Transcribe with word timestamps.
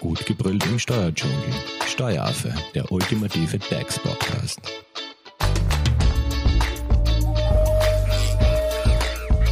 Gut 0.00 0.26
gebrüllt 0.26 0.64
im 0.66 0.78
Steuerdschungel. 0.78 1.36
Steueraffe, 1.86 2.52
der 2.74 2.92
ultimative 2.92 3.58
DAX-Podcast. 3.58 4.60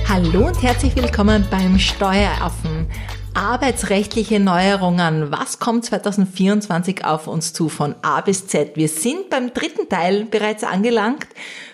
Hallo 0.07 0.46
und 0.46 0.62
herzlich 0.62 0.95
willkommen 0.96 1.46
beim 1.51 1.79
Steueraffen. 1.79 2.87
Arbeitsrechtliche 3.33 4.39
Neuerungen. 4.39 5.33
Was 5.33 5.59
kommt 5.61 5.87
2024 5.87 7.07
auf 7.07 7.27
uns 7.27 7.55
zu 7.55 7.71
von 7.71 7.95
A 8.03 8.21
bis 8.21 8.47
Z? 8.47 8.77
Wir 8.77 8.89
sind 8.89 9.31
beim 9.31 9.55
dritten 9.55 9.89
Teil 9.89 10.27
bereits 10.27 10.63
angelangt. 10.63 11.27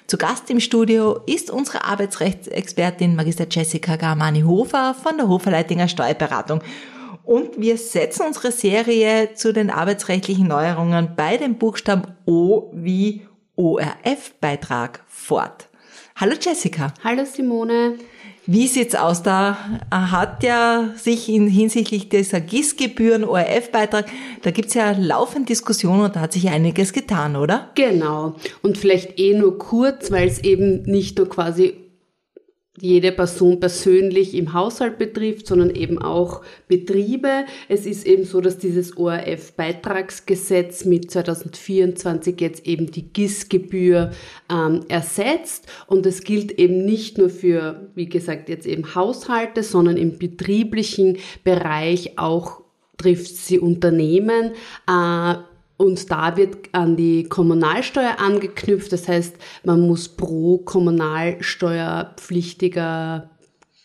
Zu 0.06 0.16
Gast 0.16 0.48
im 0.48 0.60
Studio 0.60 1.20
ist 1.26 1.50
unsere 1.50 1.84
Arbeitsrechtsexpertin 1.84 3.16
Magister 3.16 3.46
Jessica 3.50 3.96
Garmani-Hofer 3.96 4.94
von 4.94 5.16
der 5.16 5.26
Hoferleitinger 5.26 5.88
Steuerberatung. 5.88 6.62
Und 7.30 7.60
wir 7.60 7.78
setzen 7.78 8.26
unsere 8.26 8.50
Serie 8.50 9.34
zu 9.34 9.52
den 9.52 9.70
arbeitsrechtlichen 9.70 10.48
Neuerungen 10.48 11.10
bei 11.14 11.36
dem 11.36 11.58
Buchstaben 11.58 12.16
O 12.26 12.72
wie 12.74 13.22
ORF-Beitrag 13.54 15.04
fort. 15.06 15.68
Hallo 16.16 16.32
Jessica. 16.40 16.92
Hallo 17.04 17.24
Simone. 17.24 17.94
Wie 18.46 18.66
sieht's 18.66 18.96
aus? 18.96 19.22
Da 19.22 19.56
hat 19.92 20.42
ja 20.42 20.92
sich 20.96 21.28
in, 21.28 21.46
hinsichtlich 21.46 22.08
dieser 22.08 22.40
GIS-Gebühren, 22.40 23.22
ORF-Beitrag, 23.22 24.06
da 24.42 24.50
gibt's 24.50 24.74
ja 24.74 24.90
laufend 24.90 25.48
Diskussionen 25.48 26.06
und 26.06 26.16
da 26.16 26.22
hat 26.22 26.32
sich 26.32 26.48
einiges 26.48 26.92
getan, 26.92 27.36
oder? 27.36 27.70
Genau. 27.76 28.34
Und 28.62 28.76
vielleicht 28.76 29.20
eh 29.20 29.38
nur 29.38 29.56
kurz, 29.56 30.10
weil 30.10 30.26
es 30.26 30.42
eben 30.42 30.82
nicht 30.82 31.16
nur 31.16 31.28
quasi 31.28 31.89
jede 32.80 33.12
Person 33.12 33.60
persönlich 33.60 34.34
im 34.34 34.52
Haushalt 34.52 34.98
betrifft, 34.98 35.46
sondern 35.46 35.70
eben 35.70 35.98
auch 35.98 36.42
Betriebe. 36.68 37.44
Es 37.68 37.86
ist 37.86 38.06
eben 38.06 38.24
so, 38.24 38.40
dass 38.40 38.58
dieses 38.58 38.96
ORF-Beitragsgesetz 38.96 40.84
mit 40.84 41.10
2024 41.10 42.40
jetzt 42.40 42.66
eben 42.66 42.90
die 42.90 43.12
GIS-Gebühr 43.12 44.10
ähm, 44.50 44.80
ersetzt 44.88 45.66
und 45.86 46.06
es 46.06 46.22
gilt 46.22 46.52
eben 46.52 46.84
nicht 46.84 47.18
nur 47.18 47.30
für, 47.30 47.90
wie 47.94 48.08
gesagt, 48.08 48.48
jetzt 48.48 48.66
eben 48.66 48.94
Haushalte, 48.94 49.62
sondern 49.62 49.96
im 49.96 50.18
betrieblichen 50.18 51.18
Bereich 51.44 52.18
auch 52.18 52.62
trifft 52.96 53.36
sie 53.36 53.58
Unternehmen. 53.58 54.52
Äh, 54.86 55.34
und 55.80 56.10
da 56.10 56.36
wird 56.36 56.68
an 56.72 56.94
die 56.94 57.24
Kommunalsteuer 57.24 58.18
angeknüpft. 58.18 58.92
Das 58.92 59.08
heißt, 59.08 59.36
man 59.64 59.80
muss 59.80 60.10
pro 60.10 60.58
Kommunalsteuerpflichtiger 60.58 63.30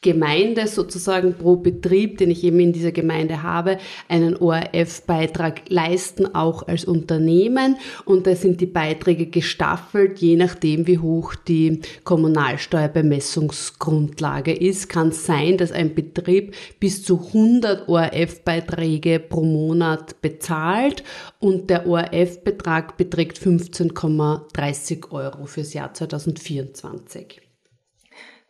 Gemeinde 0.05 0.67
sozusagen 0.67 1.33
pro 1.33 1.55
Betrieb, 1.55 2.19
den 2.19 2.29
ich 2.29 2.43
eben 2.43 2.59
in 2.59 2.73
dieser 2.73 2.91
Gemeinde 2.91 3.41
habe, 3.41 3.79
einen 4.07 4.37
ORF-Beitrag 4.37 5.63
leisten, 5.69 6.35
auch 6.35 6.67
als 6.67 6.85
Unternehmen. 6.85 7.77
Und 8.05 8.27
da 8.27 8.35
sind 8.35 8.61
die 8.61 8.67
Beiträge 8.67 9.25
gestaffelt, 9.25 10.19
je 10.19 10.35
nachdem, 10.35 10.85
wie 10.85 10.99
hoch 10.99 11.33
die 11.33 11.81
Kommunalsteuerbemessungsgrundlage 12.03 14.53
ist. 14.53 14.89
Kann 14.89 15.07
es 15.07 15.25
sein, 15.25 15.57
dass 15.57 15.71
ein 15.71 15.95
Betrieb 15.95 16.53
bis 16.79 17.03
zu 17.03 17.19
100 17.33 17.89
ORF-Beiträge 17.89 19.19
pro 19.19 19.41
Monat 19.41 20.21
bezahlt 20.21 21.03
und 21.39 21.71
der 21.71 21.87
ORF-Betrag 21.87 22.95
beträgt 22.97 23.39
15,30 23.39 25.11
Euro 25.11 25.47
fürs 25.47 25.73
Jahr 25.73 25.95
2024. 25.95 27.41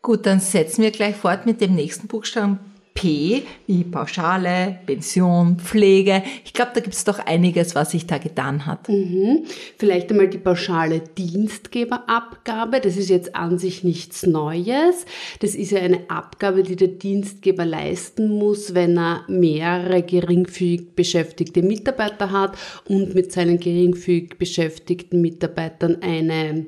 Gut, 0.06 0.28
dann 0.28 0.39
setzen 0.39 0.84
wir 0.84 0.92
gleich 0.92 1.16
fort 1.16 1.48
mit 1.48 1.61
dem 1.61 1.73
nächsten 1.73 2.06
Buchstaben 2.06 2.59
P, 2.95 3.44
wie 3.67 3.84
Pauschale, 3.84 4.80
Pension, 4.86 5.58
Pflege. 5.59 6.23
Ich 6.45 6.53
glaube, 6.53 6.72
da 6.75 6.80
gibt 6.80 6.95
es 6.95 7.03
doch 7.03 7.20
einiges, 7.20 7.75
was 7.75 7.92
sich 7.92 8.08
da 8.08 8.20
getan 8.20 8.66
hat. 8.66 8.88
Mhm. 8.88 9.44
Vielleicht 9.78 10.09
einmal 10.12 10.30
die 10.30 10.38
pauschale 10.38 11.02
Dienstgeberabgabe. 11.02 12.80
Das 12.80 12.96
ist 12.96 13.09
jetzt 13.09 13.35
an 13.35 13.59
sich 13.59 13.84
nichts 13.84 14.25
Neues. 14.25 15.06
Das 15.41 15.56
ist 15.56 15.72
ja 15.72 15.81
eine 15.81 16.09
Abgabe, 16.09 16.63
die 16.63 16.78
der 16.78 16.88
Dienstgeber 16.88 17.66
leisten 17.66 18.30
muss, 18.30 18.75
wenn 18.75 18.97
er 18.97 19.25
mehrere 19.28 20.01
geringfügig 20.01 20.96
beschäftigte 20.96 21.63
Mitarbeiter 21.63 22.31
hat 22.31 22.57
und 22.88 23.13
mit 23.13 23.34
seinen 23.34 23.59
geringfügig 23.59 24.38
beschäftigten 24.38 25.19
Mitarbeitern 25.19 25.97
eine 26.01 26.68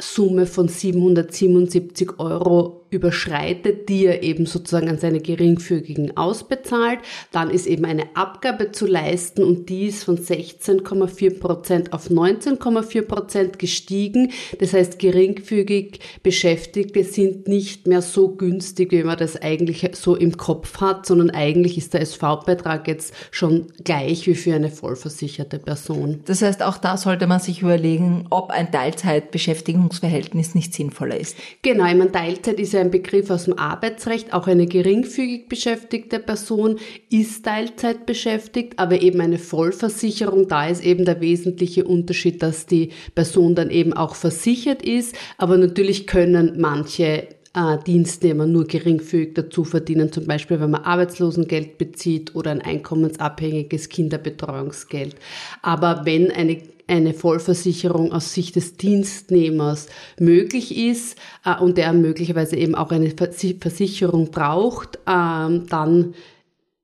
Summe 0.00 0.46
von 0.46 0.68
777 0.68 2.18
Euro 2.18 2.83
überschreitet, 2.94 3.88
die 3.88 4.06
er 4.06 4.22
eben 4.22 4.46
sozusagen 4.46 4.88
an 4.88 4.98
seine 4.98 5.20
geringfügigen 5.20 6.16
ausbezahlt. 6.16 7.00
Dann 7.32 7.50
ist 7.50 7.66
eben 7.66 7.84
eine 7.84 8.04
Abgabe 8.14 8.72
zu 8.72 8.86
leisten 8.86 9.42
und 9.42 9.68
die 9.68 9.86
ist 9.86 10.04
von 10.04 10.18
16,4 10.18 11.38
Prozent 11.38 11.92
auf 11.92 12.08
19,4 12.08 13.02
Prozent 13.02 13.58
gestiegen. 13.58 14.32
Das 14.58 14.72
heißt, 14.72 14.98
geringfügig 14.98 16.00
Beschäftigte 16.22 17.04
sind 17.04 17.48
nicht 17.48 17.86
mehr 17.86 18.02
so 18.02 18.28
günstig, 18.28 18.92
wie 18.92 19.02
man 19.02 19.18
das 19.18 19.40
eigentlich 19.40 19.90
so 19.94 20.16
im 20.16 20.36
Kopf 20.36 20.80
hat, 20.80 21.06
sondern 21.06 21.30
eigentlich 21.30 21.76
ist 21.76 21.94
der 21.94 22.02
SV-Beitrag 22.02 22.88
jetzt 22.88 23.14
schon 23.30 23.66
gleich 23.82 24.26
wie 24.26 24.34
für 24.34 24.54
eine 24.54 24.70
vollversicherte 24.70 25.58
Person. 25.58 26.20
Das 26.26 26.42
heißt, 26.42 26.62
auch 26.62 26.78
da 26.78 26.96
sollte 26.96 27.26
man 27.26 27.40
sich 27.40 27.62
überlegen, 27.62 28.26
ob 28.30 28.50
ein 28.50 28.70
Teilzeitbeschäftigungsverhältnis 28.70 30.54
nicht 30.54 30.74
sinnvoller 30.74 31.18
ist. 31.18 31.36
Genau, 31.62 31.86
ich 31.86 31.96
meine, 31.96 32.12
Teilzeit 32.12 32.60
ist 32.60 32.72
ja 32.72 32.80
ein 32.84 32.90
Begriff 32.90 33.30
aus 33.30 33.44
dem 33.44 33.58
Arbeitsrecht. 33.58 34.32
Auch 34.32 34.46
eine 34.46 34.66
geringfügig 34.66 35.48
beschäftigte 35.48 36.18
Person 36.18 36.78
ist 37.10 37.44
Teilzeit 37.44 38.06
beschäftigt, 38.06 38.78
aber 38.78 39.02
eben 39.02 39.20
eine 39.20 39.38
Vollversicherung, 39.38 40.48
da 40.48 40.68
ist 40.68 40.84
eben 40.84 41.04
der 41.04 41.20
wesentliche 41.20 41.84
Unterschied, 41.84 42.42
dass 42.42 42.66
die 42.66 42.90
Person 43.14 43.54
dann 43.54 43.70
eben 43.70 43.92
auch 43.92 44.14
versichert 44.14 44.82
ist. 44.82 45.16
Aber 45.38 45.56
natürlich 45.56 46.06
können 46.06 46.54
manche 46.58 47.28
äh, 47.54 47.78
Dienstnehmer 47.86 48.46
nur 48.46 48.66
geringfügig 48.66 49.34
dazu 49.34 49.64
verdienen, 49.64 50.12
zum 50.12 50.26
Beispiel 50.26 50.60
wenn 50.60 50.70
man 50.70 50.82
Arbeitslosengeld 50.82 51.78
bezieht 51.78 52.34
oder 52.34 52.50
ein 52.50 52.60
einkommensabhängiges 52.60 53.88
Kinderbetreuungsgeld. 53.88 55.16
Aber 55.62 56.02
wenn 56.04 56.30
eine 56.30 56.60
eine 56.86 57.14
Vollversicherung 57.14 58.12
aus 58.12 58.34
Sicht 58.34 58.56
des 58.56 58.76
Dienstnehmers 58.76 59.88
möglich 60.18 60.76
ist 60.76 61.18
äh, 61.44 61.58
und 61.58 61.78
der 61.78 61.92
möglicherweise 61.92 62.56
eben 62.56 62.74
auch 62.74 62.90
eine 62.90 63.10
Versicherung 63.10 64.30
braucht, 64.30 64.96
äh, 64.96 65.00
dann 65.06 66.14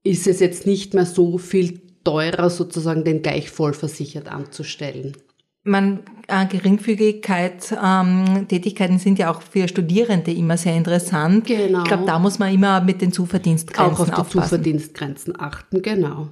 ist 0.03 0.27
es 0.27 0.41
jetzt 0.41 0.66
nicht 0.66 0.94
mehr 0.94 1.06
so 1.06 1.38
viel 1.38 1.81
teurer, 2.05 2.49
sozusagen 2.49 3.05
den 3.05 3.22
gleich 3.22 3.50
vollversichert 3.50 4.28
anzustellen. 4.28 5.16
Man, 5.62 6.00
äh, 6.27 6.47
Geringfügigkeit, 6.47 7.77
ähm, 7.84 8.47
Tätigkeiten 8.49 8.99
sind 8.99 9.19
ja 9.19 9.31
auch 9.31 9.43
für 9.43 9.69
Studierende 9.69 10.32
immer 10.32 10.56
sehr 10.56 10.75
interessant. 10.75 11.47
Genau. 11.47 11.81
Ich 11.81 11.84
glaube, 11.84 12.06
da 12.06 12.19
muss 12.19 12.38
man 12.38 12.55
immer 12.55 12.81
mit 12.81 13.03
den 13.03 13.12
Zuverdienstgrenzen 13.12 13.94
auch 13.94 14.00
auf 14.00 14.06
die 14.06 14.12
aufpassen. 14.12 14.49
Zuverdienstgrenzen 14.49 15.38
achten, 15.38 15.82
genau. 15.82 16.28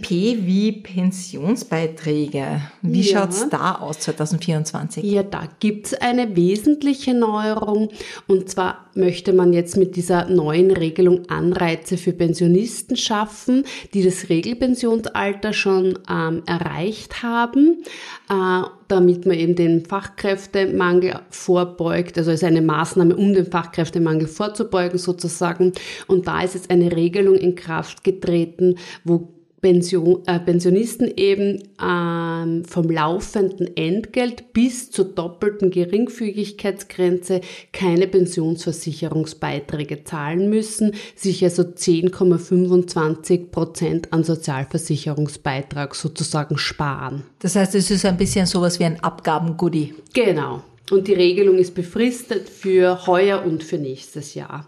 P 0.00 0.38
wie 0.46 0.72
Pensionsbeiträge. 0.72 2.60
Wie 2.82 3.00
ja. 3.00 3.20
schaut's 3.20 3.48
da 3.48 3.76
aus 3.76 3.98
2024? 4.00 5.02
Ja, 5.04 5.22
da 5.22 5.48
gibt's 5.60 5.94
eine 5.94 6.36
wesentliche 6.36 7.14
Neuerung. 7.14 7.88
Und 8.28 8.48
zwar 8.48 8.86
möchte 8.94 9.32
man 9.32 9.52
jetzt 9.52 9.76
mit 9.76 9.96
dieser 9.96 10.28
neuen 10.28 10.70
Regelung 10.70 11.28
Anreize 11.28 11.96
für 11.96 12.12
Pensionisten 12.12 12.96
schaffen, 12.96 13.64
die 13.92 14.04
das 14.04 14.28
Regelpensionsalter 14.28 15.52
schon 15.52 15.98
ähm, 16.08 16.42
erreicht 16.46 17.22
haben, 17.22 17.82
äh, 18.30 18.62
damit 18.88 19.26
man 19.26 19.36
eben 19.36 19.56
den 19.56 19.84
Fachkräftemangel 19.84 21.20
vorbeugt. 21.30 22.18
Also 22.18 22.30
es 22.30 22.42
ist 22.42 22.46
eine 22.46 22.62
Maßnahme, 22.62 23.16
um 23.16 23.34
den 23.34 23.46
Fachkräftemangel 23.46 24.28
vorzubeugen 24.28 24.98
sozusagen. 24.98 25.72
Und 26.06 26.28
da 26.28 26.42
ist 26.42 26.54
jetzt 26.54 26.70
eine 26.70 26.94
Regelung 26.94 27.34
in 27.34 27.56
Kraft 27.56 28.04
getreten, 28.04 28.76
wo 29.04 29.28
Pension, 29.62 30.22
äh, 30.26 30.40
Pensionisten 30.40 31.10
eben 31.16 31.62
ähm, 31.80 32.64
vom 32.64 32.90
laufenden 32.90 33.76
Entgelt 33.76 34.52
bis 34.52 34.90
zur 34.90 35.04
doppelten 35.04 35.70
Geringfügigkeitsgrenze 35.70 37.40
keine 37.72 38.08
Pensionsversicherungsbeiträge 38.08 40.02
zahlen 40.02 40.50
müssen, 40.50 40.94
sich 41.14 41.44
also 41.44 41.62
10,25 41.62 43.50
Prozent 43.52 44.12
an 44.12 44.24
Sozialversicherungsbeitrag 44.24 45.94
sozusagen 45.94 46.58
sparen. 46.58 47.22
Das 47.38 47.54
heißt, 47.54 47.76
es 47.76 47.92
ist 47.92 48.04
ein 48.04 48.16
bisschen 48.16 48.46
sowas 48.46 48.80
wie 48.80 48.84
ein 48.84 48.98
Abgabengoodie. 48.98 49.94
Genau. 50.12 50.64
Und 50.90 51.06
die 51.06 51.14
Regelung 51.14 51.58
ist 51.58 51.76
befristet 51.76 52.48
für 52.48 53.06
heuer 53.06 53.44
und 53.44 53.62
für 53.62 53.78
nächstes 53.78 54.34
Jahr. 54.34 54.66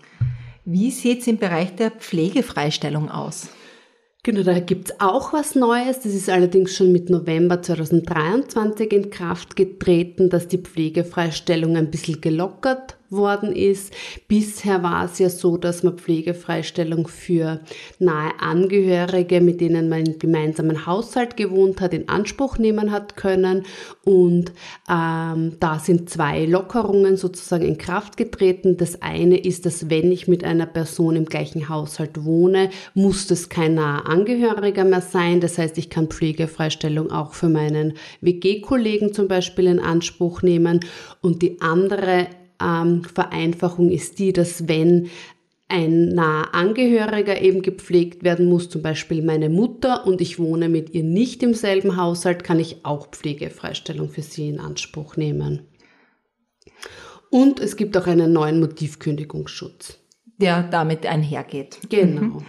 Wie 0.65 0.93
sieht 0.93 1.23
es 1.23 1.27
im 1.27 1.39
Bereich 1.39 1.75
der 1.75 1.91
Pflegefreistellung 1.91 3.11
aus? 3.11 3.49
Genau, 4.25 4.43
da 4.43 4.59
gibt's 4.59 5.01
auch 5.01 5.35
was 5.35 5.55
Neues. 5.55 6.01
Das 6.01 6.15
ist 6.15 6.31
allerdings 6.31 6.75
schon 6.75 6.93
mit 6.93 7.11
November 7.11 7.61
2023 7.61 8.91
in 8.91 9.11
Kraft 9.11 9.55
getreten, 9.55 10.31
dass 10.31 10.49
die 10.49 10.57
Pflegefreistellung 10.57 11.77
ein 11.77 11.91
bisschen 11.91 12.23
gelockert 12.23 12.97
worden 13.11 13.55
ist. 13.55 13.93
Bisher 14.29 14.83
war 14.83 15.05
es 15.05 15.19
ja 15.19 15.29
so, 15.29 15.57
dass 15.57 15.83
man 15.83 15.99
Pflegefreistellung 15.99 17.09
für 17.09 17.61
nahe 17.99 18.33
Angehörige, 18.41 19.41
mit 19.41 19.61
denen 19.61 19.89
man 19.89 20.07
im 20.07 20.19
gemeinsamen 20.19 20.87
Haushalt 20.87 21.37
gewohnt 21.37 21.81
hat, 21.81 21.95
in 21.95 22.09
Anspruch 22.09 22.59
nehmen 22.59 22.91
hat 22.91 23.17
können. 23.17 23.65
Und 24.05 24.53
ähm, 24.89 25.57
da 25.61 25.79
sind 25.79 26.11
zwei 26.11 26.45
Lockerungen 26.45 27.17
sozusagen 27.17 27.65
in 27.65 27.79
Kraft 27.79 28.17
getreten. 28.17 28.77
Das 28.77 29.03
eine 29.03 29.39
ist, 29.39 29.67
dass 29.67 29.91
wenn 29.91 30.11
ich 30.11 30.29
mit 30.29 30.45
einer 30.45 30.67
Person 30.67 31.17
im 31.17 31.27
gleichen 31.27 31.69
Haushalt 31.69 32.25
wohne, 32.25 32.71
muss 32.95 33.27
das 33.27 33.49
kein 33.49 33.75
naher 33.75 34.09
Angehöriger 34.09 34.85
mehr 34.85 35.01
sein. 35.01 35.41
Das 35.41 35.59
heißt, 35.59 35.79
ich 35.79 35.91
kann 35.91 36.09
Pflegefreistellung 36.09 37.11
auch 37.11 37.35
für 37.35 37.49
meinen 37.49 37.95
WG-Kollegen 38.21 39.13
zum 39.13 39.29
Beispiel 39.29 39.67
in 39.67 39.81
Anspruch 39.81 40.43
nehmen. 40.43 40.81
Und 41.21 41.43
die 41.43 41.61
andere 41.61 42.29
ähm, 42.65 43.05
Vereinfachung 43.05 43.91
ist 43.91 44.19
die, 44.19 44.33
dass 44.33 44.67
wenn 44.69 45.11
ein 45.69 46.09
naher 46.11 46.55
Angehöriger 46.55 47.41
eben 47.41 47.63
gepflegt 47.63 48.23
werden 48.23 48.47
muss, 48.47 48.69
zum 48.69 48.83
Beispiel 48.83 49.23
meine 49.23 49.49
Mutter, 49.49 50.07
und 50.07 50.21
ich 50.21 50.39
wohne 50.39 50.69
mit 50.69 50.95
ihr 50.95 51.03
nicht 51.03 51.43
im 51.43 51.55
selben 51.55 51.97
Haushalt, 51.97 52.45
kann 52.45 52.61
ich 52.61 52.85
auch 52.85 53.09
Pflegefreistellung 53.09 54.11
für 54.11 54.23
sie 54.23 54.49
in 54.49 54.61
Anspruch 54.61 55.17
nehmen. 55.17 55.63
Und 57.31 57.61
es 57.61 57.77
gibt 57.77 57.97
auch 57.97 58.07
einen 58.07 58.33
neuen 58.33 58.61
Motivkündigungsschutz. 58.61 59.99
Der 60.39 60.63
damit 60.65 61.07
einhergeht. 61.07 61.79
Genau. 61.89 62.23
Mhm. 62.23 62.47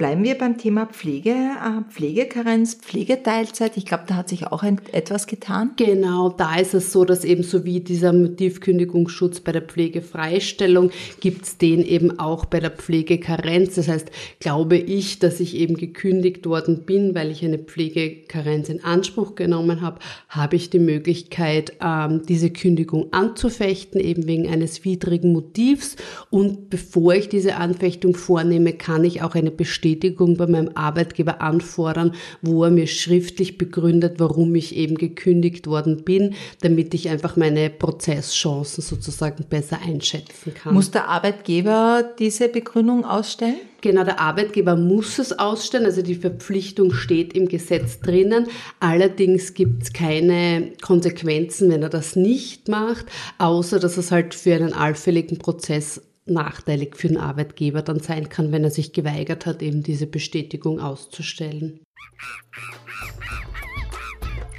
Bleiben 0.00 0.24
wir 0.24 0.38
beim 0.38 0.56
Thema 0.56 0.86
Pflege, 0.86 1.28
äh, 1.28 1.82
Pflegekarenz, 1.92 2.74
Pflegeteilzeit. 2.76 3.76
Ich 3.76 3.84
glaube, 3.84 4.04
da 4.06 4.14
hat 4.16 4.30
sich 4.30 4.46
auch 4.46 4.62
etwas 4.62 5.26
getan. 5.26 5.72
Genau, 5.76 6.30
da 6.30 6.56
ist 6.56 6.72
es 6.72 6.90
so, 6.90 7.04
dass 7.04 7.22
eben 7.22 7.42
so 7.42 7.66
wie 7.66 7.80
dieser 7.80 8.14
Motivkündigungsschutz 8.14 9.40
bei 9.40 9.52
der 9.52 9.60
Pflegefreistellung 9.60 10.90
gibt 11.20 11.44
es 11.44 11.58
den 11.58 11.84
eben 11.84 12.18
auch 12.18 12.46
bei 12.46 12.60
der 12.60 12.70
Pflegekarenz. 12.70 13.74
Das 13.74 13.88
heißt, 13.88 14.10
glaube 14.38 14.78
ich, 14.78 15.18
dass 15.18 15.38
ich 15.38 15.54
eben 15.54 15.76
gekündigt 15.76 16.46
worden 16.46 16.84
bin, 16.86 17.14
weil 17.14 17.30
ich 17.30 17.44
eine 17.44 17.58
Pflegekarenz 17.58 18.70
in 18.70 18.82
Anspruch 18.82 19.34
genommen 19.34 19.82
habe, 19.82 19.98
habe 20.30 20.56
ich 20.56 20.70
die 20.70 20.78
Möglichkeit, 20.78 21.74
ähm, 21.84 22.22
diese 22.26 22.48
Kündigung 22.48 23.12
anzufechten, 23.12 24.00
eben 24.00 24.26
wegen 24.26 24.48
eines 24.48 24.82
widrigen 24.82 25.34
Motivs. 25.34 25.96
Und 26.30 26.70
bevor 26.70 27.12
ich 27.12 27.28
diese 27.28 27.56
Anfechtung 27.56 28.14
vornehme, 28.16 28.72
kann 28.72 29.04
ich 29.04 29.20
auch 29.20 29.34
eine 29.34 29.50
Bestätigung 29.50 29.89
Bestätigung 29.90 30.36
bei 30.36 30.46
meinem 30.46 30.70
Arbeitgeber 30.74 31.40
anfordern, 31.40 32.14
wo 32.42 32.64
er 32.64 32.70
mir 32.70 32.86
schriftlich 32.86 33.58
begründet, 33.58 34.14
warum 34.18 34.54
ich 34.54 34.76
eben 34.76 34.94
gekündigt 34.96 35.66
worden 35.66 36.04
bin, 36.04 36.34
damit 36.60 36.94
ich 36.94 37.08
einfach 37.08 37.36
meine 37.36 37.70
Prozesschancen 37.70 38.82
sozusagen 38.82 39.44
besser 39.48 39.80
einschätzen 39.84 40.54
kann. 40.54 40.74
Muss 40.74 40.90
der 40.90 41.08
Arbeitgeber 41.08 42.04
diese 42.18 42.48
Begründung 42.48 43.04
ausstellen? 43.04 43.56
Genau, 43.82 44.04
der 44.04 44.20
Arbeitgeber 44.20 44.76
muss 44.76 45.18
es 45.18 45.38
ausstellen, 45.38 45.86
also 45.86 46.02
die 46.02 46.14
Verpflichtung 46.14 46.92
steht 46.92 47.32
im 47.32 47.48
Gesetz 47.48 47.98
drinnen. 48.00 48.46
Allerdings 48.78 49.54
gibt 49.54 49.82
es 49.82 49.92
keine 49.92 50.72
Konsequenzen, 50.82 51.70
wenn 51.70 51.82
er 51.82 51.88
das 51.88 52.14
nicht 52.14 52.68
macht, 52.68 53.06
außer 53.38 53.80
dass 53.80 53.96
es 53.96 54.12
halt 54.12 54.34
für 54.34 54.54
einen 54.54 54.74
allfälligen 54.74 55.38
Prozess 55.38 56.02
nachteilig 56.30 56.96
für 56.96 57.08
den 57.08 57.18
Arbeitgeber 57.18 57.82
dann 57.82 58.00
sein 58.00 58.28
kann, 58.28 58.52
wenn 58.52 58.64
er 58.64 58.70
sich 58.70 58.92
geweigert 58.92 59.46
hat, 59.46 59.62
eben 59.62 59.82
diese 59.82 60.06
Bestätigung 60.06 60.80
auszustellen. 60.80 61.80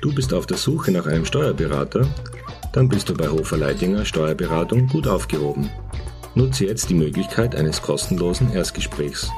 Du 0.01 0.13
bist 0.13 0.33
auf 0.33 0.47
der 0.47 0.57
Suche 0.57 0.91
nach 0.91 1.05
einem 1.05 1.25
Steuerberater? 1.25 2.07
Dann 2.73 2.89
bist 2.89 3.09
du 3.09 3.13
bei 3.13 3.27
Hofer 3.27 3.57
Leidinger 3.57 4.05
Steuerberatung 4.05 4.87
gut 4.87 5.07
aufgehoben. 5.07 5.69
Nutze 6.33 6.65
jetzt 6.65 6.89
die 6.89 6.95
Möglichkeit 6.95 7.55
eines 7.55 7.81
kostenlosen 7.81 8.53
Erstgesprächs. 8.53 9.29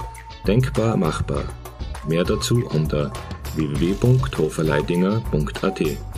Denkbar 0.47 0.97
machbar. 0.97 1.43
Mehr 2.07 2.23
dazu 2.23 2.63
unter 2.67 3.11
www.hoferleidinger.at. 3.55 6.12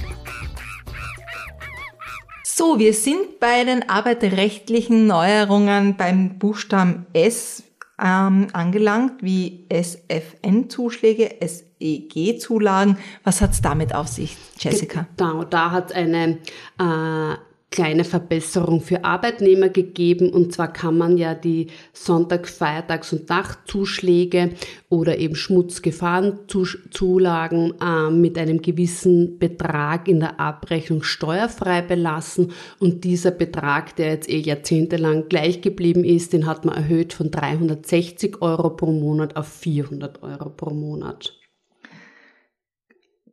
So, 2.58 2.80
wir 2.80 2.94
sind 2.94 3.42
bei 3.42 3.66
den 3.66 3.90
arbeitsrechtlichen 3.90 5.08
Neuerungen 5.08 5.98
beim 5.98 6.40
Buchstaben 6.40 7.06
S 7.12 7.64
ähm, 8.02 8.48
angelangt, 8.54 9.22
wie 9.22 9.68
SFN-Zuschläge, 9.70 11.36
SEG-Zulagen. 11.42 12.98
Was 13.26 13.42
hat's 13.42 13.62
damit 13.62 13.94
auf 13.94 14.08
sich, 14.08 14.38
Jessica? 14.58 15.06
Genau, 15.18 15.44
da 15.44 15.72
hat 15.72 15.92
eine 15.92 16.38
äh, 16.80 17.36
kleine 17.76 18.06
Verbesserung 18.06 18.80
für 18.80 19.04
Arbeitnehmer 19.04 19.68
gegeben. 19.68 20.30
Und 20.30 20.54
zwar 20.54 20.72
kann 20.72 20.98
man 20.98 21.18
ja 21.18 21.36
die 21.36 21.68
Sonntag-, 21.92 22.48
Feiertags- 22.48 23.12
und 23.12 23.28
Nachtzuschläge 23.28 24.52
oder 24.88 25.18
eben 25.18 25.36
Schmutzgefahrenzulagen 25.36 27.74
äh, 27.82 28.12
mit 28.12 28.38
einem 28.38 28.62
gewissen 28.62 29.38
Betrag 29.40 30.08
in 30.08 30.22
der 30.22 30.40
Abrechnung 30.40 31.04
steuerfrei 31.04 31.82
belassen. 31.82 32.54
Und 32.80 33.04
dieser 33.04 33.32
Betrag, 33.32 33.98
der 33.98 34.12
jetzt 34.12 34.30
eh 34.30 34.40
jahrzehntelang 34.40 35.28
gleich 35.28 35.60
geblieben 35.60 36.06
ist, 36.06 36.32
den 36.32 36.46
hat 36.46 36.64
man 36.64 36.78
erhöht 36.78 37.12
von 37.12 37.30
360 37.30 38.42
Euro 38.42 38.70
pro 38.70 38.94
Monat 38.94 39.36
auf 39.36 39.50
400 39.50 40.24
Euro 40.24 40.50
pro 40.50 40.70
Monat. 40.70 41.38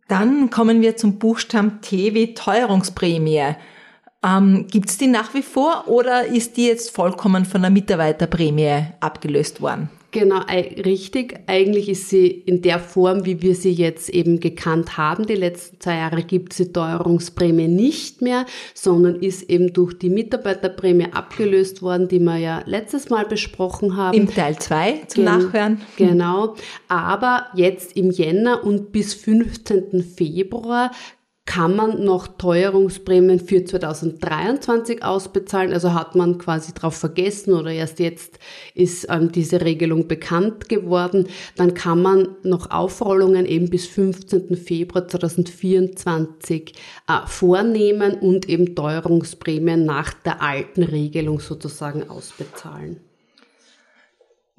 Dann 0.08 0.50
kommen 0.50 0.82
wir 0.82 0.96
zum 0.96 1.20
Buchstaben 1.20 1.80
T 1.80 2.12
wie 2.14 2.34
Teuerungsprämie. 2.34 3.54
Ähm, 4.24 4.66
Gibt 4.70 4.88
es 4.88 4.98
die 4.98 5.08
nach 5.08 5.34
wie 5.34 5.42
vor 5.42 5.84
oder 5.88 6.26
ist 6.26 6.56
die 6.56 6.66
jetzt 6.66 6.94
vollkommen 6.94 7.44
von 7.44 7.62
der 7.62 7.70
Mitarbeiterprämie 7.70 8.84
abgelöst 9.00 9.60
worden? 9.60 9.90
Genau, 10.12 10.40
richtig. 10.84 11.40
Eigentlich 11.46 11.88
ist 11.88 12.10
sie 12.10 12.26
in 12.26 12.60
der 12.60 12.78
Form, 12.78 13.24
wie 13.24 13.40
wir 13.40 13.54
sie 13.54 13.72
jetzt 13.72 14.10
eben 14.10 14.40
gekannt 14.40 14.98
haben, 14.98 15.26
die 15.26 15.34
letzten 15.34 15.80
zwei 15.80 15.96
Jahre 15.96 16.22
gibt 16.22 16.52
es 16.52 16.58
die 16.58 16.72
Teuerungsprämie 16.72 17.66
nicht 17.66 18.20
mehr, 18.20 18.44
sondern 18.74 19.16
ist 19.16 19.48
eben 19.48 19.72
durch 19.72 19.98
die 19.98 20.10
Mitarbeiterprämie 20.10 21.14
abgelöst 21.14 21.80
worden, 21.80 22.08
die 22.08 22.20
wir 22.20 22.36
ja 22.36 22.62
letztes 22.66 23.08
Mal 23.08 23.24
besprochen 23.24 23.96
haben. 23.96 24.16
Im 24.16 24.28
Teil 24.28 24.58
2 24.58 25.04
zum 25.08 25.24
Gen 25.24 25.24
Nachhören. 25.24 25.80
Genau. 25.96 26.56
Aber 26.88 27.46
jetzt 27.54 27.96
im 27.96 28.10
Jänner 28.10 28.64
und 28.64 28.92
bis 28.92 29.14
15. 29.14 30.02
Februar 30.02 30.90
kann 31.44 31.74
man 31.74 32.04
noch 32.04 32.28
Teuerungsprämien 32.38 33.40
für 33.40 33.64
2023 33.64 35.02
ausbezahlen. 35.02 35.72
Also 35.72 35.92
hat 35.92 36.14
man 36.14 36.38
quasi 36.38 36.72
drauf 36.72 36.96
vergessen 36.96 37.54
oder 37.54 37.72
erst 37.72 37.98
jetzt 37.98 38.38
ist 38.74 39.06
ähm, 39.10 39.32
diese 39.32 39.60
Regelung 39.60 40.06
bekannt 40.06 40.68
geworden. 40.68 41.26
Dann 41.56 41.74
kann 41.74 42.00
man 42.00 42.36
noch 42.44 42.70
Aufrollungen 42.70 43.44
eben 43.46 43.70
bis 43.70 43.86
15. 43.86 44.56
Februar 44.56 45.08
2024 45.08 46.74
äh, 47.08 47.26
vornehmen 47.26 48.14
und 48.14 48.48
eben 48.48 48.76
Teuerungsprämien 48.76 49.84
nach 49.84 50.14
der 50.14 50.42
alten 50.42 50.84
Regelung 50.84 51.40
sozusagen 51.40 52.08
ausbezahlen. 52.08 53.00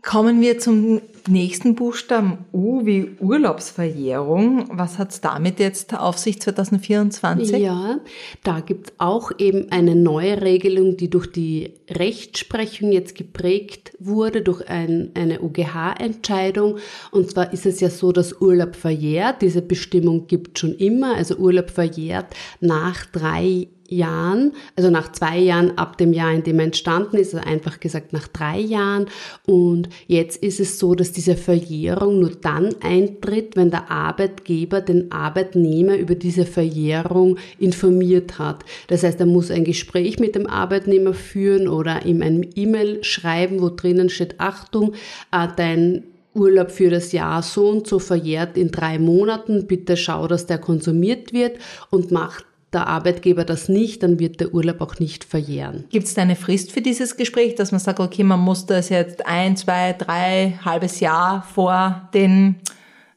Kommen 0.04 0.42
wir 0.42 0.60
zum 0.60 1.02
nächsten 1.30 1.76
Buchstaben 1.76 2.40
U 2.52 2.86
wie 2.86 3.16
Urlaubsverjährung. 3.22 4.66
Was 4.70 4.98
hat 4.98 5.12
es 5.12 5.22
damit 5.22 5.60
jetzt 5.60 5.98
auf 5.98 6.18
sich 6.18 6.42
2024? 6.42 7.58
Ja, 7.58 8.00
da 8.44 8.60
gibt 8.60 8.88
es 8.88 8.94
auch 8.98 9.32
eben 9.38 9.72
eine 9.72 9.96
neue 9.96 10.42
Regelung, 10.42 10.98
die 10.98 11.10
durch 11.10 11.28
die 11.28 11.76
Rechtsprechung 11.90 12.92
jetzt 12.92 13.16
geprägt 13.16 13.94
wurde, 13.98 14.42
durch 14.42 14.68
ein, 14.68 15.12
eine 15.14 15.42
UGH-Entscheidung. 15.42 16.80
Und 17.12 17.32
zwar 17.32 17.54
ist 17.54 17.66
es 17.66 17.80
ja 17.80 17.90
so, 17.90 18.12
dass 18.12 18.42
Urlaub 18.42 18.76
verjährt. 18.76 19.42
Diese 19.42 19.62
Bestimmung 19.62 20.28
gibt 20.28 20.60
schon 20.60 20.76
immer. 20.76 21.16
Also 21.16 21.38
Urlaub 21.38 21.70
verjährt 21.70 22.36
nach 22.60 23.06
drei 23.06 23.70
Jahren, 23.96 24.54
also 24.76 24.90
nach 24.90 25.12
zwei 25.12 25.38
Jahren 25.40 25.78
ab 25.78 25.98
dem 25.98 26.14
Jahr, 26.14 26.32
in 26.34 26.44
dem 26.44 26.60
er 26.60 26.66
entstanden 26.66 27.18
ist, 27.18 27.34
also 27.34 27.48
einfach 27.48 27.80
gesagt 27.80 28.14
nach 28.14 28.28
drei 28.28 28.60
Jahren. 28.60 29.08
Und 29.46 29.90
jetzt 30.08 30.44
ist 30.44 30.60
es 30.60 30.80
so, 30.80 30.96
dass 30.96 31.12
diese 31.12 31.36
Verjährung 31.36 32.20
nur 32.20 32.32
dann 32.32 32.76
eintritt, 32.82 33.56
wenn 33.56 33.72
der 33.72 33.92
Arbeitgeber 33.92 34.82
den 34.82 35.12
Arbeitnehmer 35.12 35.98
über 35.98 36.16
diese 36.16 36.46
Verjährung 36.46 37.38
informiert 37.60 38.40
hat. 38.40 38.64
Das 38.88 39.04
heißt, 39.04 39.20
er 39.20 39.26
muss 39.26 39.52
ein 39.52 39.64
Gespräch 39.64 40.20
mit 40.20 40.36
dem 40.36 40.48
Arbeitnehmer 40.48 41.14
führen 41.14 41.68
oder 41.68 42.06
ihm 42.06 42.22
ein 42.22 42.50
E-Mail 42.56 43.04
schreiben, 43.04 43.62
wo 43.62 43.70
drinnen 43.70 44.10
steht, 44.10 44.40
Achtung, 44.40 44.94
äh, 45.32 45.48
dein 45.56 46.04
Urlaub 46.34 46.72
für 46.72 46.90
das 46.90 47.12
Jahr 47.12 47.44
so 47.44 47.70
und 47.70 47.88
so 47.88 48.00
verjährt 48.00 48.58
in 48.58 48.72
drei 48.72 48.98
Monaten. 49.00 49.68
Bitte 49.68 49.98
schau, 49.98 50.28
dass 50.28 50.46
der 50.46 50.58
konsumiert 50.58 51.34
wird 51.34 51.58
und 51.90 52.12
macht 52.12 52.46
der 52.74 52.88
Arbeitgeber 52.88 53.46
das 53.46 53.70
nicht, 53.70 54.04
dann 54.04 54.20
wird 54.20 54.40
der 54.40 54.54
Urlaub 54.54 54.82
auch 54.82 55.00
nicht 55.00 55.24
verjähren. 55.24 55.86
Gibt 55.90 56.08
es 56.08 56.14
da 56.14 56.22
eine 56.22 56.36
Frist 56.36 56.72
für 56.72 56.82
dieses 56.82 57.18
Gespräch, 57.18 57.56
dass 57.56 57.72
man 57.72 57.80
sagt, 57.80 58.00
okay, 58.00 58.24
man 58.24 58.40
muss 58.40 58.66
das 58.66 58.90
jetzt 58.90 59.26
ein, 59.26 59.56
zwei, 59.58 59.94
drei, 59.94 60.60
halbes 60.64 61.00
Jahr 61.00 61.44
vor 61.54 62.10
den 62.14 62.56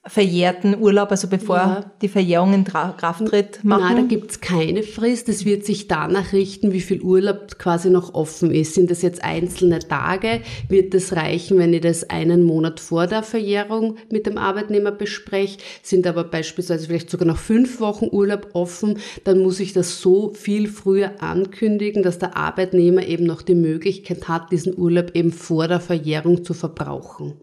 verjährten 0.06 0.80
Urlaub, 0.80 1.10
also 1.10 1.28
bevor 1.28 1.56
ja. 1.56 1.90
die 2.00 2.08
Verjährung 2.08 2.54
in 2.54 2.64
Kraft 2.64 3.26
tritt, 3.26 3.64
machen? 3.64 3.82
Nein, 3.82 3.96
da 3.96 4.02
gibt's 4.02 4.40
keine 4.40 4.82
Frist. 4.82 5.28
Es 5.28 5.44
wird 5.44 5.64
sich 5.64 5.88
danach 5.88 6.32
richten, 6.32 6.72
wie 6.72 6.80
viel 6.80 7.00
Urlaub 7.02 7.58
quasi 7.58 7.90
noch 7.90 8.14
offen 8.14 8.50
ist. 8.50 8.74
Sind 8.74 8.90
das 8.90 9.02
jetzt 9.02 9.24
einzelne 9.24 9.80
Tage? 9.80 10.40
Wird 10.68 10.94
das 10.94 11.14
reichen, 11.14 11.58
wenn 11.58 11.74
ich 11.74 11.80
das 11.80 12.08
einen 12.08 12.44
Monat 12.44 12.78
vor 12.80 13.06
der 13.06 13.22
Verjährung 13.22 13.96
mit 14.10 14.26
dem 14.26 14.38
Arbeitnehmer 14.38 14.92
bespreche? 14.92 15.58
Sind 15.82 16.06
aber 16.06 16.24
beispielsweise 16.24 16.86
vielleicht 16.86 17.10
sogar 17.10 17.26
noch 17.26 17.38
fünf 17.38 17.80
Wochen 17.80 18.08
Urlaub 18.10 18.48
offen? 18.52 18.98
Dann 19.24 19.40
muss 19.40 19.60
ich 19.60 19.72
das 19.72 20.00
so 20.00 20.32
viel 20.34 20.68
früher 20.68 21.20
ankündigen, 21.20 22.02
dass 22.02 22.18
der 22.18 22.36
Arbeitnehmer 22.36 23.04
eben 23.06 23.24
noch 23.24 23.42
die 23.42 23.54
Möglichkeit 23.54 24.28
hat, 24.28 24.52
diesen 24.52 24.78
Urlaub 24.78 25.10
eben 25.14 25.32
vor 25.32 25.66
der 25.66 25.80
Verjährung 25.80 26.44
zu 26.44 26.54
verbrauchen. 26.54 27.34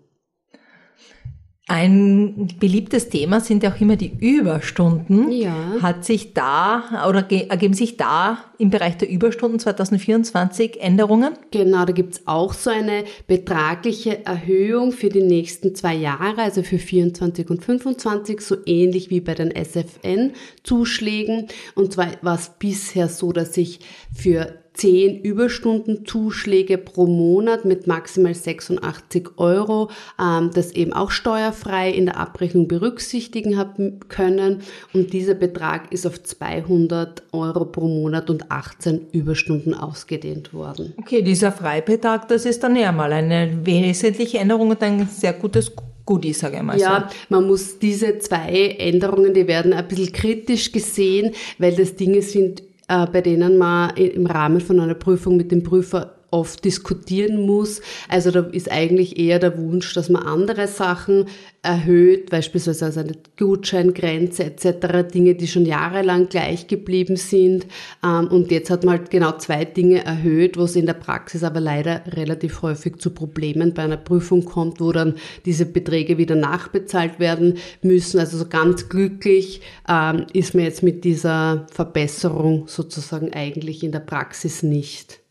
Ein 1.65 2.49
beliebtes 2.59 3.07
Thema 3.07 3.39
sind 3.39 3.63
ja 3.63 3.71
auch 3.71 3.79
immer 3.79 3.95
die 3.95 4.11
Überstunden. 4.19 5.31
Ja. 5.31 5.77
Hat 5.81 6.03
sich 6.03 6.33
da 6.33 7.05
oder 7.07 7.25
ergeben 7.31 7.73
sich 7.73 7.95
da 7.95 8.39
im 8.57 8.69
Bereich 8.69 8.97
der 8.97 9.09
Überstunden 9.09 9.59
2024 9.59 10.81
Änderungen? 10.81 11.37
Genau, 11.51 11.85
da 11.85 11.93
gibt's 11.93 12.23
auch 12.25 12.51
so 12.53 12.69
eine 12.69 13.05
betragliche 13.27 14.25
Erhöhung 14.25 14.91
für 14.91 15.07
die 15.07 15.23
nächsten 15.23 15.73
zwei 15.73 15.95
Jahre, 15.95 16.41
also 16.41 16.63
für 16.63 16.79
24 16.79 17.49
und 17.49 17.63
25, 17.63 18.41
so 18.41 18.57
ähnlich 18.65 19.09
wie 19.09 19.21
bei 19.21 19.33
den 19.33 19.51
SFN-Zuschlägen. 19.55 21.47
Und 21.75 21.93
zwar 21.93 22.07
war 22.21 22.35
es 22.35 22.51
bisher 22.59 23.07
so, 23.07 23.31
dass 23.31 23.55
ich 23.55 23.79
für 24.13 24.62
10 24.73 25.21
Überstundenzuschläge 25.21 26.77
pro 26.77 27.05
Monat 27.05 27.65
mit 27.65 27.87
maximal 27.87 28.33
86 28.33 29.37
Euro, 29.37 29.89
ähm, 30.19 30.51
das 30.53 30.71
eben 30.71 30.93
auch 30.93 31.11
steuerfrei 31.11 31.91
in 31.91 32.05
der 32.05 32.17
Abrechnung 32.17 32.67
berücksichtigen 32.67 33.57
haben 33.57 33.99
können. 34.09 34.61
Und 34.93 35.13
dieser 35.13 35.35
Betrag 35.35 35.91
ist 35.91 36.07
auf 36.07 36.21
200 36.21 37.23
Euro 37.31 37.65
pro 37.65 37.87
Monat 37.87 38.29
und 38.29 38.51
18 38.51 39.09
Überstunden 39.11 39.73
ausgedehnt 39.73 40.53
worden. 40.53 40.93
Okay, 40.97 41.21
dieser 41.21 41.51
Freibetrag, 41.51 42.27
das 42.27 42.45
ist 42.45 42.63
dann 42.63 42.75
ja 42.75 42.91
mal 42.91 43.13
eine 43.13 43.65
wesentliche 43.65 44.39
Änderung 44.39 44.71
und 44.71 44.81
ein 44.81 45.07
sehr 45.07 45.33
gutes 45.33 45.71
Goodie, 46.05 46.33
sage 46.33 46.57
ich 46.57 46.63
mal 46.63 46.77
ja, 46.77 47.07
so. 47.09 47.15
man 47.29 47.47
muss 47.47 47.79
diese 47.79 48.19
zwei 48.19 48.75
Änderungen, 48.77 49.33
die 49.33 49.47
werden 49.47 49.71
ein 49.71 49.87
bisschen 49.87 50.11
kritisch 50.11 50.71
gesehen, 50.71 51.31
weil 51.59 51.73
das 51.75 51.95
Dinge 51.95 52.21
sind, 52.21 52.61
bei 52.87 53.21
denen 53.21 53.57
man 53.57 53.95
im 53.95 54.25
Rahmen 54.25 54.59
von 54.59 54.79
einer 54.79 54.93
Prüfung 54.93 55.37
mit 55.37 55.51
dem 55.51 55.63
Prüfer 55.63 56.15
oft 56.33 56.65
diskutieren 56.65 57.45
muss. 57.45 57.81
Also 58.09 58.31
da 58.31 58.41
ist 58.41 58.71
eigentlich 58.71 59.17
eher 59.17 59.39
der 59.39 59.57
Wunsch, 59.57 59.93
dass 59.93 60.09
man 60.09 60.23
andere 60.23 60.67
Sachen 60.67 61.27
erhöht, 61.61 62.29
beispielsweise 62.29 62.85
also 62.85 62.99
eine 62.99 63.13
Gutscheingrenze 63.39 64.43
etc., 64.43 65.13
Dinge, 65.13 65.35
die 65.35 65.47
schon 65.47 65.65
jahrelang 65.65 66.27
gleich 66.27 66.67
geblieben 66.67 67.15
sind. 67.15 67.67
Ähm, 68.03 68.27
und 68.27 68.51
jetzt 68.51 68.69
hat 68.69 68.83
man 68.83 68.97
halt 68.97 69.11
genau 69.11 69.37
zwei 69.37 69.63
Dinge 69.63 70.03
erhöht, 70.03 70.57
wo 70.57 70.63
es 70.63 70.75
in 70.75 70.85
der 70.85 70.93
Praxis 70.93 71.43
aber 71.43 71.61
leider 71.61 72.01
relativ 72.07 72.63
häufig 72.63 72.97
zu 72.97 73.11
Problemen 73.11 73.73
bei 73.73 73.83
einer 73.83 73.97
Prüfung 73.97 74.43
kommt, 74.43 74.81
wo 74.81 74.91
dann 74.91 75.15
diese 75.45 75.65
Beträge 75.65 76.17
wieder 76.17 76.35
nachbezahlt 76.35 77.19
werden 77.19 77.59
müssen. 77.81 78.19
Also 78.19 78.37
so 78.37 78.45
ganz 78.45 78.89
glücklich 78.89 79.61
ähm, 79.87 80.25
ist 80.33 80.55
man 80.55 80.65
jetzt 80.65 80.83
mit 80.83 81.05
dieser 81.05 81.67
Verbesserung 81.71 82.67
sozusagen 82.67 83.31
eigentlich 83.31 83.83
in 83.83 83.93
der 83.93 83.99
Praxis 83.99 84.63
nicht. 84.63 85.22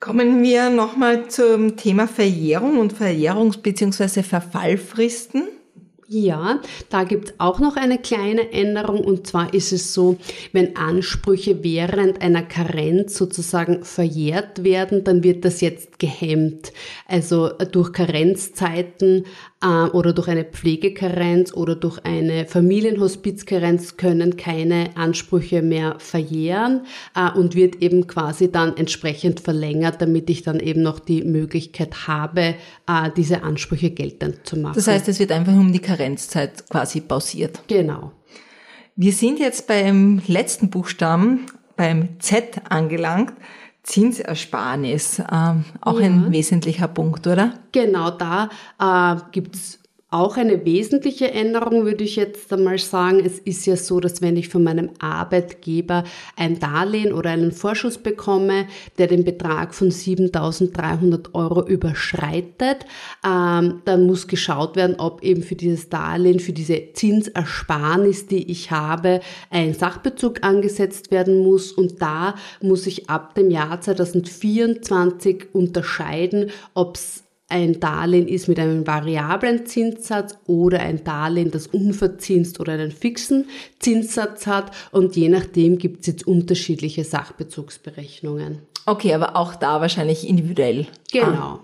Kommen 0.00 0.42
wir 0.42 0.70
nochmal 0.70 1.28
zum 1.28 1.76
Thema 1.76 2.08
Verjährung 2.08 2.78
und 2.78 2.94
Verjährungs- 2.94 3.58
bzw. 3.58 4.22
Verfallfristen. 4.22 5.42
Ja, 6.12 6.58
da 6.88 7.04
gibt's 7.04 7.34
auch 7.38 7.60
noch 7.60 7.76
eine 7.76 7.96
kleine 7.96 8.50
Änderung 8.50 8.98
und 9.04 9.28
zwar 9.28 9.54
ist 9.54 9.72
es 9.72 9.94
so, 9.94 10.18
wenn 10.50 10.74
Ansprüche 10.74 11.62
während 11.62 12.20
einer 12.20 12.42
Karenz 12.42 13.14
sozusagen 13.14 13.84
verjährt 13.84 14.64
werden, 14.64 15.04
dann 15.04 15.22
wird 15.22 15.44
das 15.44 15.60
jetzt 15.60 16.00
gehemmt. 16.00 16.72
Also 17.06 17.50
durch 17.50 17.92
Karenzzeiten 17.92 19.24
äh, 19.62 19.66
oder 19.66 20.12
durch 20.12 20.28
eine 20.28 20.44
Pflegekarenz 20.44 21.52
oder 21.54 21.76
durch 21.76 22.04
eine 22.04 22.46
Familienhospizkarenz 22.46 23.96
können 23.96 24.36
keine 24.36 24.96
Ansprüche 24.96 25.62
mehr 25.62 25.96
verjähren 25.98 26.86
äh, 27.14 27.30
und 27.38 27.54
wird 27.54 27.76
eben 27.76 28.06
quasi 28.06 28.50
dann 28.50 28.76
entsprechend 28.76 29.40
verlängert, 29.40 30.00
damit 30.02 30.28
ich 30.30 30.42
dann 30.42 30.60
eben 30.60 30.82
noch 30.82 30.98
die 30.98 31.22
Möglichkeit 31.22 32.08
habe, 32.08 32.54
äh, 32.88 33.10
diese 33.16 33.42
Ansprüche 33.42 33.90
geltend 33.90 34.46
zu 34.46 34.58
machen. 34.58 34.74
Das 34.74 34.86
heißt, 34.86 35.08
es 35.08 35.20
wird 35.20 35.32
einfach 35.32 35.52
um 35.52 35.72
die 35.72 35.80
Karenzzeit 36.00 36.68
quasi 36.70 37.00
pausiert. 37.00 37.60
Genau. 37.68 38.12
Wir 38.96 39.12
sind 39.12 39.38
jetzt 39.38 39.66
beim 39.66 40.22
letzten 40.26 40.70
Buchstaben, 40.70 41.46
beim 41.76 42.20
Z 42.20 42.60
angelangt. 42.68 43.34
Zinsersparnis, 43.82 45.22
ähm, 45.32 45.64
auch 45.80 45.98
ja. 45.98 46.06
ein 46.06 46.30
wesentlicher 46.30 46.86
Punkt, 46.86 47.26
oder? 47.26 47.54
Genau, 47.72 48.10
da 48.10 48.50
äh, 48.78 49.16
gibt's 49.32 49.79
auch 50.12 50.36
eine 50.36 50.64
wesentliche 50.64 51.30
Änderung 51.30 51.84
würde 51.84 52.02
ich 52.02 52.16
jetzt 52.16 52.52
einmal 52.52 52.78
sagen. 52.78 53.22
Es 53.24 53.38
ist 53.38 53.64
ja 53.66 53.76
so, 53.76 54.00
dass 54.00 54.20
wenn 54.20 54.36
ich 54.36 54.48
von 54.48 54.64
meinem 54.64 54.90
Arbeitgeber 54.98 56.02
ein 56.36 56.58
Darlehen 56.58 57.12
oder 57.12 57.30
einen 57.30 57.52
Vorschuss 57.52 57.96
bekomme, 57.96 58.66
der 58.98 59.06
den 59.06 59.24
Betrag 59.24 59.72
von 59.72 59.90
7.300 59.90 61.32
Euro 61.34 61.64
überschreitet, 61.64 62.86
ähm, 63.24 63.82
dann 63.84 64.06
muss 64.06 64.26
geschaut 64.26 64.74
werden, 64.74 64.96
ob 64.98 65.22
eben 65.22 65.44
für 65.44 65.54
dieses 65.54 65.88
Darlehen, 65.88 66.40
für 66.40 66.52
diese 66.52 66.92
Zinsersparnis, 66.92 68.26
die 68.26 68.50
ich 68.50 68.72
habe, 68.72 69.20
ein 69.50 69.74
Sachbezug 69.74 70.42
angesetzt 70.42 71.12
werden 71.12 71.38
muss. 71.38 71.70
Und 71.70 72.02
da 72.02 72.34
muss 72.60 72.88
ich 72.88 73.08
ab 73.08 73.36
dem 73.36 73.48
Jahr 73.48 73.80
2024 73.80 75.54
unterscheiden, 75.54 76.50
ob 76.74 76.96
es 76.96 77.22
ein 77.50 77.80
Darlehen 77.80 78.28
ist 78.28 78.48
mit 78.48 78.58
einem 78.58 78.86
variablen 78.86 79.66
Zinssatz 79.66 80.38
oder 80.46 80.80
ein 80.80 81.04
Darlehen, 81.04 81.50
das 81.50 81.66
unverzinst 81.66 82.60
oder 82.60 82.74
einen 82.74 82.92
fixen 82.92 83.46
Zinssatz 83.78 84.46
hat. 84.46 84.70
Und 84.92 85.16
je 85.16 85.28
nachdem 85.28 85.78
gibt 85.78 86.00
es 86.00 86.06
jetzt 86.06 86.26
unterschiedliche 86.26 87.04
Sachbezugsberechnungen. 87.04 88.60
Okay, 88.86 89.12
aber 89.14 89.36
auch 89.36 89.54
da 89.54 89.80
wahrscheinlich 89.80 90.28
individuell. 90.28 90.86
Genau. 91.12 91.60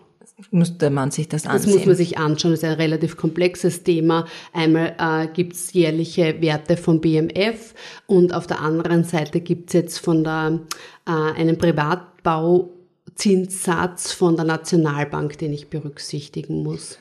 Müsste 0.50 0.90
man 0.90 1.11
sich 1.11 1.28
das 1.28 1.47
ansehen? 1.47 1.71
Das 1.71 1.78
muss 1.78 1.87
man 1.87 1.97
sich 1.97 2.19
anschauen. 2.19 2.50
Das 2.50 2.61
ist 2.61 2.69
ein 2.69 2.75
relativ 2.75 3.16
komplexes 3.16 3.85
Thema. 3.85 4.26
Einmal 4.52 4.95
äh, 4.99 5.28
gibt 5.28 5.55
es 5.55 5.73
jährliche 5.73 6.43
Werte 6.43 6.76
vom 6.76 7.00
BMF 7.00 7.75
und 8.07 8.35
auf 8.35 8.47
der 8.47 8.61
anderen 8.61 9.05
Seite 9.05 9.40
gibt 9.40 9.71
es 9.71 9.73
jetzt 9.73 9.99
von 9.99 10.25
der, 10.25 10.61
äh, 11.07 11.11
einem 11.11 11.57
Privatbau 11.57 12.75
Zinssatz 13.16 14.12
von 14.12 14.37
der 14.37 14.44
Nationalbank, 14.44 15.38
den 15.38 15.52
ich 15.52 15.68
berücksichtigen 15.68 16.62
muss. 16.62 16.99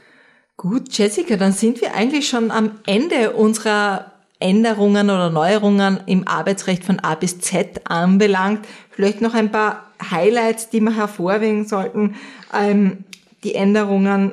Gut, 0.57 0.97
Jessica, 0.97 1.35
dann 1.35 1.51
sind 1.51 1.81
wir 1.81 1.93
eigentlich 1.93 2.27
schon 2.27 2.49
am 2.49 2.79
Ende 2.85 3.31
unserer 3.31 4.13
Änderungen 4.39 5.09
oder 5.09 5.29
Neuerungen 5.29 5.99
im 6.05 6.27
Arbeitsrecht 6.27 6.83
von 6.83 6.99
A 6.99 7.15
bis 7.15 7.39
Z 7.39 7.89
anbelangt. 7.89 8.65
Vielleicht 8.89 9.21
noch 9.21 9.33
ein 9.33 9.51
paar 9.51 9.91
Highlights, 10.11 10.69
die 10.69 10.81
wir 10.81 10.95
hervorheben 10.95 11.65
sollten. 11.65 12.15
Ähm, 12.53 13.03
die 13.43 13.55
Änderungen 13.55 14.31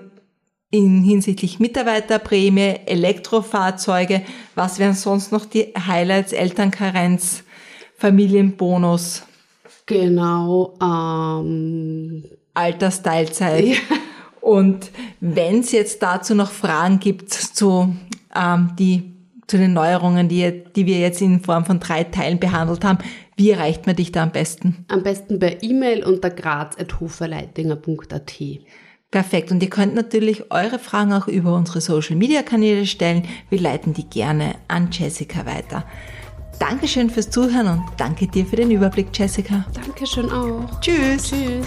in 0.71 1.03
hinsichtlich 1.03 1.61
Mitarbeiterprämie, 1.61 2.81
Elektrofahrzeuge. 2.87 4.23
Was 4.55 4.79
wären 4.79 4.95
sonst 4.95 5.31
noch 5.31 5.45
die 5.45 5.73
Highlights? 5.87 6.33
Elternkarenz, 6.33 7.45
Familienbonus. 7.97 9.25
Genau. 9.87 10.75
Ähm, 10.83 12.25
Altersteilzeit. 12.55 13.67
Ja. 13.67 13.77
Und 14.41 14.91
wenn 15.21 15.61
es 15.61 15.73
jetzt 15.73 16.03
dazu 16.03 16.35
noch 16.35 16.51
Fragen 16.51 16.99
gibt 16.99 17.33
zu, 17.33 17.95
ähm, 18.35 18.73
die, 18.79 19.13
zu 19.47 19.57
den 19.57 19.73
Neuerungen, 19.73 20.29
die, 20.29 20.65
die 20.75 20.87
wir 20.87 20.99
jetzt 20.99 21.23
in 21.23 21.41
Form 21.41 21.65
von 21.65 21.79
drei 21.79 22.03
Teilen 22.05 22.41
behandelt 22.41 22.85
haben, 22.85 22.99
wie 23.37 23.51
erreicht 23.51 23.87
man 23.87 23.97
dich 23.97 24.13
da 24.13 24.25
am 24.25 24.33
besten? 24.33 24.85
Am 24.89 25.03
besten 25.03 25.39
per 25.39 25.63
E-Mail 25.63 26.05
unter 26.05 26.31
graz.hoferleitinger.at. 26.31 28.41
Perfekt. 29.11 29.53
Und 29.53 29.63
ihr 29.63 29.71
könnt 29.71 29.95
natürlich 29.95 30.51
eure 30.51 30.79
Fragen 30.79 31.13
auch 31.13 31.29
über 31.29 31.55
unsere 31.55 31.81
Social 31.81 32.17
Media 32.17 32.43
Kanäle 32.43 32.87
stellen. 32.87 33.25
Wir 33.49 33.61
leiten 33.61 33.93
die 33.93 34.09
gerne 34.09 34.57
an 34.69 34.89
Jessica 34.91 35.47
weiter. 35.47 35.85
Dankeschön 36.63 37.11
fürs 37.11 37.29
Zuhören 37.29 37.67
und 37.67 37.83
danke 37.97 38.29
dir 38.29 38.47
für 38.47 38.55
den 38.55 38.71
Überblick, 38.71 39.09
Jessica. 39.13 39.65
Dankeschön 39.75 40.31
auch. 40.31 40.81
Tschüss. 40.81 41.31
Tschüss. 41.31 41.67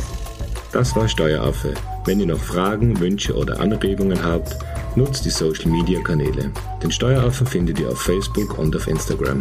Das 0.72 0.96
war 0.96 1.10
Steueraffe. 1.10 1.74
Wenn 2.06 2.22
ihr 2.22 2.28
noch 2.28 2.40
Fragen, 2.40 2.98
Wünsche 3.02 3.36
oder 3.36 3.60
Anregungen 3.60 4.24
habt, 4.24 4.56
nutzt 4.96 5.26
die 5.26 5.32
Social 5.32 5.70
Media 5.70 6.00
Kanäle. 6.00 6.50
Den 6.82 6.94
Steueraffen 6.94 7.46
findet 7.46 7.78
ihr 7.78 7.90
auf 7.90 8.04
Facebook 8.04 8.58
und 8.58 8.74
auf 8.74 8.88
Instagram. 8.88 9.40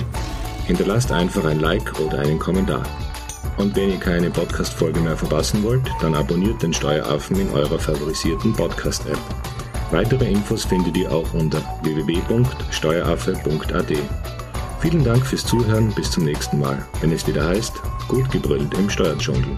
Hinterlasst 0.66 1.12
einfach 1.12 1.44
ein 1.44 1.60
Like 1.60 2.00
oder 2.00 2.18
einen 2.18 2.40
Kommentar. 2.40 2.82
Und 3.56 3.76
wenn 3.76 3.90
ihr 3.90 3.98
keine 3.98 4.30
Podcast-Folge 4.30 4.98
mehr 4.98 5.16
verpassen 5.16 5.62
wollt, 5.62 5.88
dann 6.00 6.16
abonniert 6.16 6.64
den 6.64 6.74
Steueraffen 6.74 7.38
in 7.38 7.48
eurer 7.50 7.78
favorisierten 7.78 8.52
Podcast-App. 8.54 9.20
Weitere 9.92 10.32
Infos 10.32 10.64
findet 10.64 10.96
ihr 10.96 11.12
auch 11.12 11.32
unter 11.32 11.62
www.steueraffe.at. 11.84 13.92
Vielen 14.84 15.02
Dank 15.02 15.24
fürs 15.24 15.46
Zuhören, 15.46 15.94
bis 15.94 16.10
zum 16.10 16.24
nächsten 16.24 16.60
Mal, 16.60 16.84
wenn 17.00 17.10
es 17.10 17.26
wieder 17.26 17.46
heißt, 17.46 17.72
gut 18.06 18.30
gebrüllt 18.30 18.74
im 18.74 18.90
Steuerdschungel. 18.90 19.56